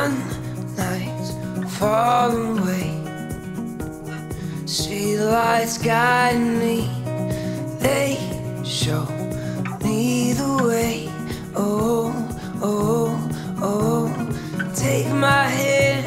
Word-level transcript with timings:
One 0.00 0.16
night 0.76 1.26
far 1.78 2.30
away. 2.30 2.88
See 4.64 5.14
the 5.14 5.26
lights 5.26 5.76
guide 5.76 6.40
me. 6.62 6.88
They 7.80 8.16
show 8.64 9.04
me 9.84 10.32
the 10.32 10.52
way. 10.68 11.10
Oh, 11.54 12.14
oh, 12.62 13.10
oh. 13.60 14.08
Take 14.74 15.08
my 15.08 15.44
hand. 15.60 16.06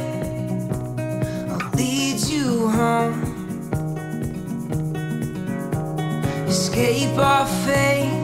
I'll 1.52 1.70
lead 1.78 2.20
you 2.34 2.70
home. 2.70 3.22
Escape 6.48 7.16
our 7.20 7.46
fate 7.64 8.24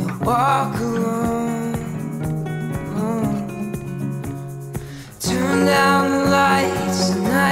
and 0.00 0.20
walk 0.20 0.78
alone. 0.80 1.43
lights 6.54 7.43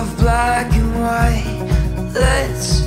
of 0.00 0.16
black 0.16 0.72
and 0.72 0.94
white. 0.94 2.12
Let's 2.14 2.79